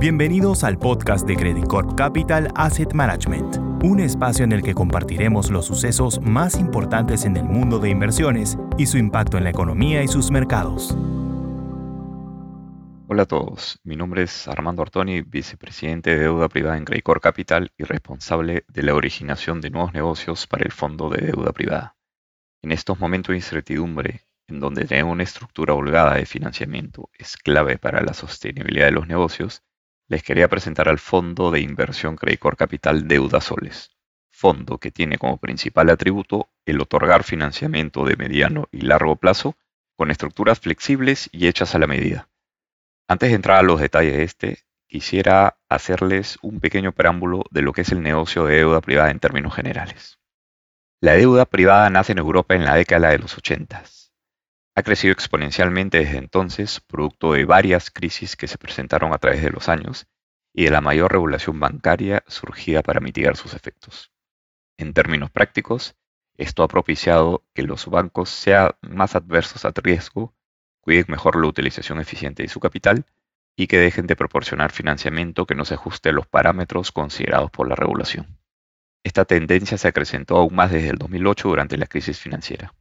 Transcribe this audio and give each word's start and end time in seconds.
Bienvenidos 0.00 0.62
al 0.62 0.78
podcast 0.78 1.26
de 1.26 1.34
Credit 1.34 1.66
Corp 1.66 1.96
Capital 1.96 2.52
Asset 2.54 2.92
Management, 2.92 3.56
un 3.82 3.98
espacio 3.98 4.44
en 4.44 4.52
el 4.52 4.62
que 4.62 4.72
compartiremos 4.72 5.50
los 5.50 5.66
sucesos 5.66 6.20
más 6.20 6.54
importantes 6.60 7.24
en 7.24 7.36
el 7.36 7.42
mundo 7.42 7.80
de 7.80 7.90
inversiones 7.90 8.56
y 8.78 8.86
su 8.86 8.96
impacto 8.96 9.38
en 9.38 9.42
la 9.42 9.50
economía 9.50 10.00
y 10.04 10.06
sus 10.06 10.30
mercados. 10.30 10.96
Hola 13.08 13.24
a 13.24 13.26
todos, 13.26 13.80
mi 13.82 13.96
nombre 13.96 14.22
es 14.22 14.46
Armando 14.46 14.82
Artoni, 14.82 15.22
vicepresidente 15.22 16.10
de 16.10 16.20
deuda 16.20 16.48
privada 16.48 16.76
en 16.76 16.84
Credit 16.84 17.02
Corp 17.02 17.20
Capital 17.20 17.72
y 17.76 17.82
responsable 17.82 18.64
de 18.68 18.82
la 18.84 18.94
originación 18.94 19.60
de 19.60 19.70
nuevos 19.70 19.92
negocios 19.94 20.46
para 20.46 20.64
el 20.64 20.70
fondo 20.70 21.10
de 21.10 21.26
deuda 21.26 21.50
privada. 21.50 21.96
En 22.62 22.70
estos 22.70 23.00
momentos 23.00 23.32
de 23.32 23.38
incertidumbre, 23.38 24.20
en 24.46 24.60
donde 24.60 24.84
tener 24.84 25.06
una 25.06 25.24
estructura 25.24 25.74
holgada 25.74 26.14
de 26.14 26.24
financiamiento 26.24 27.10
es 27.18 27.36
clave 27.36 27.78
para 27.78 28.00
la 28.00 28.14
sostenibilidad 28.14 28.86
de 28.86 28.92
los 28.92 29.08
negocios, 29.08 29.64
les 30.08 30.22
quería 30.22 30.48
presentar 30.48 30.88
al 30.88 30.98
Fondo 30.98 31.50
de 31.50 31.60
Inversión 31.60 32.16
Credicor 32.16 32.56
Capital 32.56 33.06
Deuda 33.06 33.40
Soles, 33.42 33.90
fondo 34.30 34.78
que 34.78 34.90
tiene 34.90 35.18
como 35.18 35.36
principal 35.36 35.90
atributo 35.90 36.48
el 36.64 36.80
otorgar 36.80 37.24
financiamiento 37.24 38.04
de 38.04 38.16
mediano 38.16 38.68
y 38.72 38.80
largo 38.80 39.16
plazo 39.16 39.56
con 39.96 40.10
estructuras 40.10 40.60
flexibles 40.60 41.28
y 41.30 41.46
hechas 41.46 41.74
a 41.74 41.78
la 41.78 41.86
medida. 41.86 42.28
Antes 43.06 43.28
de 43.28 43.34
entrar 43.36 43.58
a 43.58 43.62
los 43.62 43.80
detalles 43.80 44.16
de 44.16 44.22
este, 44.22 44.58
quisiera 44.86 45.58
hacerles 45.68 46.38
un 46.40 46.60
pequeño 46.60 46.92
preámbulo 46.92 47.44
de 47.50 47.62
lo 47.62 47.72
que 47.72 47.82
es 47.82 47.92
el 47.92 48.02
negocio 48.02 48.44
de 48.46 48.56
deuda 48.56 48.80
privada 48.80 49.10
en 49.10 49.18
términos 49.18 49.54
generales. 49.54 50.18
La 51.00 51.12
deuda 51.12 51.44
privada 51.44 51.90
nace 51.90 52.12
en 52.12 52.18
Europa 52.18 52.54
en 52.54 52.64
la 52.64 52.74
década 52.74 53.10
de 53.10 53.18
los 53.18 53.36
80 53.36 53.84
ha 54.78 54.82
crecido 54.84 55.12
exponencialmente 55.12 55.98
desde 55.98 56.18
entonces, 56.18 56.80
producto 56.80 57.32
de 57.32 57.44
varias 57.44 57.90
crisis 57.90 58.36
que 58.36 58.46
se 58.46 58.58
presentaron 58.58 59.12
a 59.12 59.18
través 59.18 59.42
de 59.42 59.50
los 59.50 59.68
años 59.68 60.06
y 60.54 60.64
de 60.64 60.70
la 60.70 60.80
mayor 60.80 61.10
regulación 61.10 61.58
bancaria 61.58 62.22
surgida 62.28 62.84
para 62.84 63.00
mitigar 63.00 63.36
sus 63.36 63.54
efectos. 63.54 64.12
En 64.76 64.94
términos 64.94 65.32
prácticos, 65.32 65.96
esto 66.36 66.62
ha 66.62 66.68
propiciado 66.68 67.44
que 67.54 67.64
los 67.64 67.86
bancos 67.86 68.30
sean 68.30 68.70
más 68.80 69.16
adversos 69.16 69.64
al 69.64 69.74
riesgo, 69.74 70.36
cuiden 70.80 71.06
mejor 71.08 71.34
la 71.34 71.48
utilización 71.48 71.98
eficiente 72.00 72.44
de 72.44 72.48
su 72.48 72.60
capital 72.60 73.04
y 73.56 73.66
que 73.66 73.78
dejen 73.78 74.06
de 74.06 74.14
proporcionar 74.14 74.70
financiamiento 74.70 75.44
que 75.44 75.56
no 75.56 75.64
se 75.64 75.74
ajuste 75.74 76.10
a 76.10 76.12
los 76.12 76.28
parámetros 76.28 76.92
considerados 76.92 77.50
por 77.50 77.68
la 77.68 77.74
regulación. 77.74 78.38
Esta 79.02 79.24
tendencia 79.24 79.76
se 79.76 79.88
acrecentó 79.88 80.36
aún 80.36 80.54
más 80.54 80.70
desde 80.70 80.90
el 80.90 80.98
2008 80.98 81.48
durante 81.48 81.76
la 81.76 81.86
crisis 81.88 82.20
financiera. 82.20 82.72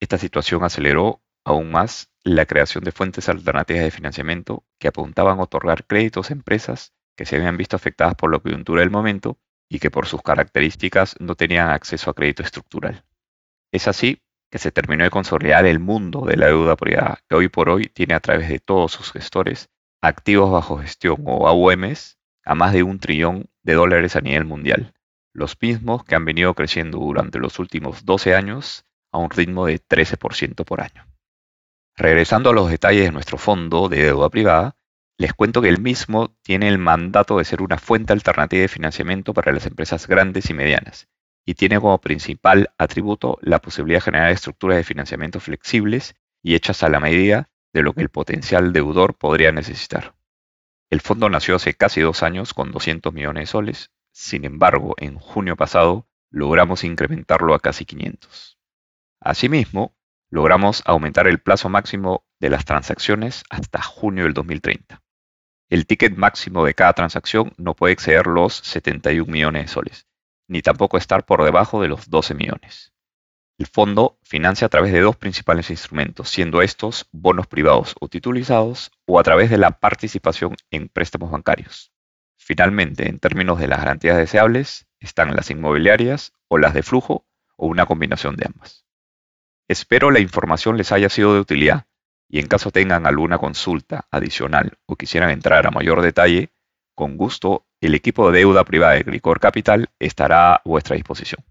Esta 0.00 0.18
situación 0.18 0.62
aceleró 0.62 1.22
aún 1.44 1.70
más 1.70 2.12
la 2.22 2.44
creación 2.44 2.84
de 2.84 2.92
fuentes 2.92 3.28
alternativas 3.28 3.84
de 3.84 3.90
financiamiento 3.90 4.64
que 4.78 4.88
apuntaban 4.88 5.38
a 5.38 5.44
otorgar 5.44 5.86
créditos 5.86 6.30
a 6.30 6.34
empresas 6.34 6.92
que 7.16 7.24
se 7.24 7.36
habían 7.36 7.56
visto 7.56 7.76
afectadas 7.76 8.14
por 8.14 8.32
la 8.32 8.40
coyuntura 8.40 8.80
del 8.80 8.90
momento 8.90 9.38
y 9.68 9.78
que 9.78 9.90
por 9.90 10.06
sus 10.06 10.22
características 10.22 11.16
no 11.18 11.34
tenían 11.34 11.70
acceso 11.70 12.10
a 12.10 12.14
crédito 12.14 12.42
estructural. 12.42 13.04
Es 13.72 13.88
así 13.88 14.22
que 14.50 14.58
se 14.58 14.70
terminó 14.70 15.04
de 15.04 15.10
consolidar 15.10 15.66
el 15.66 15.78
mundo 15.78 16.24
de 16.26 16.36
la 16.36 16.46
deuda 16.46 16.76
privada, 16.76 17.20
que 17.28 17.34
hoy 17.34 17.48
por 17.48 17.68
hoy 17.68 17.86
tiene 17.86 18.14
a 18.14 18.20
través 18.20 18.48
de 18.48 18.58
todos 18.58 18.92
sus 18.92 19.12
gestores 19.12 19.70
activos 20.02 20.52
bajo 20.52 20.78
gestión 20.78 21.22
o 21.24 21.48
AUMs 21.48 22.18
a 22.44 22.54
más 22.54 22.72
de 22.72 22.82
un 22.82 23.00
trillón 23.00 23.46
de 23.62 23.74
dólares 23.74 24.14
a 24.14 24.20
nivel 24.20 24.44
mundial, 24.44 24.94
los 25.32 25.56
mismos 25.60 26.04
que 26.04 26.14
han 26.14 26.24
venido 26.24 26.54
creciendo 26.54 26.98
durante 26.98 27.38
los 27.38 27.58
últimos 27.58 28.04
12 28.04 28.34
años 28.34 28.84
a 29.16 29.18
un 29.18 29.30
ritmo 29.30 29.66
de 29.66 29.80
13% 29.80 30.64
por 30.64 30.80
año. 30.80 31.06
Regresando 31.96 32.50
a 32.50 32.52
los 32.52 32.70
detalles 32.70 33.04
de 33.04 33.12
nuestro 33.12 33.38
fondo 33.38 33.88
de 33.88 34.04
deuda 34.04 34.28
privada, 34.28 34.76
les 35.18 35.32
cuento 35.32 35.62
que 35.62 35.70
el 35.70 35.80
mismo 35.80 36.36
tiene 36.42 36.68
el 36.68 36.76
mandato 36.76 37.38
de 37.38 37.44
ser 37.44 37.62
una 37.62 37.78
fuente 37.78 38.12
alternativa 38.12 38.60
de 38.60 38.68
financiamiento 38.68 39.32
para 39.32 39.52
las 39.52 39.64
empresas 39.64 40.06
grandes 40.06 40.50
y 40.50 40.54
medianas, 40.54 41.08
y 41.46 41.54
tiene 41.54 41.80
como 41.80 41.98
principal 41.98 42.70
atributo 42.76 43.38
la 43.40 43.60
posibilidad 43.60 43.98
de 43.98 44.04
generar 44.04 44.30
estructuras 44.30 44.76
de 44.76 44.84
financiamiento 44.84 45.40
flexibles 45.40 46.14
y 46.42 46.54
hechas 46.54 46.82
a 46.82 46.90
la 46.90 47.00
medida 47.00 47.48
de 47.72 47.82
lo 47.82 47.94
que 47.94 48.02
el 48.02 48.10
potencial 48.10 48.74
deudor 48.74 49.14
podría 49.14 49.52
necesitar. 49.52 50.14
El 50.90 51.00
fondo 51.00 51.30
nació 51.30 51.56
hace 51.56 51.72
casi 51.72 52.02
dos 52.02 52.22
años 52.22 52.52
con 52.52 52.70
200 52.70 53.12
millones 53.14 53.42
de 53.42 53.46
soles, 53.46 53.90
sin 54.12 54.44
embargo, 54.44 54.94
en 54.98 55.18
junio 55.18 55.56
pasado 55.56 56.06
logramos 56.30 56.84
incrementarlo 56.84 57.54
a 57.54 57.60
casi 57.60 57.86
500. 57.86 58.55
Asimismo, 59.26 59.92
logramos 60.30 60.84
aumentar 60.86 61.26
el 61.26 61.40
plazo 61.40 61.68
máximo 61.68 62.24
de 62.38 62.48
las 62.48 62.64
transacciones 62.64 63.42
hasta 63.50 63.82
junio 63.82 64.22
del 64.22 64.34
2030. 64.34 65.02
El 65.68 65.84
ticket 65.88 66.16
máximo 66.16 66.64
de 66.64 66.74
cada 66.74 66.92
transacción 66.92 67.52
no 67.56 67.74
puede 67.74 67.92
exceder 67.92 68.28
los 68.28 68.54
71 68.54 69.28
millones 69.28 69.62
de 69.62 69.68
soles, 69.68 70.06
ni 70.46 70.62
tampoco 70.62 70.96
estar 70.96 71.26
por 71.26 71.42
debajo 71.42 71.82
de 71.82 71.88
los 71.88 72.08
12 72.08 72.34
millones. 72.34 72.92
El 73.58 73.66
fondo 73.66 74.16
financia 74.22 74.66
a 74.66 74.70
través 74.70 74.92
de 74.92 75.00
dos 75.00 75.16
principales 75.16 75.70
instrumentos, 75.70 76.30
siendo 76.30 76.62
estos 76.62 77.08
bonos 77.10 77.48
privados 77.48 77.96
o 77.98 78.06
titulizados 78.06 78.92
o 79.06 79.18
a 79.18 79.24
través 79.24 79.50
de 79.50 79.58
la 79.58 79.72
participación 79.72 80.54
en 80.70 80.88
préstamos 80.88 81.32
bancarios. 81.32 81.92
Finalmente, 82.38 83.08
en 83.08 83.18
términos 83.18 83.58
de 83.58 83.66
las 83.66 83.80
garantías 83.80 84.18
deseables, 84.18 84.86
están 85.00 85.34
las 85.34 85.50
inmobiliarias 85.50 86.32
o 86.46 86.58
las 86.58 86.74
de 86.74 86.84
flujo 86.84 87.26
o 87.56 87.66
una 87.66 87.86
combinación 87.86 88.36
de 88.36 88.46
ambas. 88.46 88.85
Espero 89.68 90.10
la 90.10 90.20
información 90.20 90.76
les 90.76 90.92
haya 90.92 91.08
sido 91.08 91.34
de 91.34 91.40
utilidad 91.40 91.86
y 92.28 92.38
en 92.38 92.46
caso 92.46 92.70
tengan 92.70 93.06
alguna 93.06 93.38
consulta 93.38 94.06
adicional 94.10 94.78
o 94.86 94.96
quisieran 94.96 95.30
entrar 95.30 95.66
a 95.66 95.70
mayor 95.70 96.02
detalle, 96.02 96.50
con 96.94 97.16
gusto 97.16 97.66
el 97.80 97.94
equipo 97.94 98.30
de 98.30 98.38
deuda 98.38 98.64
privada 98.64 98.94
de 98.94 99.02
Glicor 99.02 99.40
Capital 99.40 99.90
estará 99.98 100.54
a 100.54 100.62
vuestra 100.64 100.96
disposición. 100.96 101.44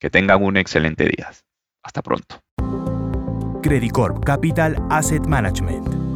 Que 0.00 0.10
tengan 0.10 0.42
un 0.42 0.56
excelente 0.56 1.04
día. 1.04 1.30
Hasta 1.82 2.02
pronto. 2.02 2.40
Capital 4.24 4.76
Asset 4.90 5.26
Management 5.26 6.07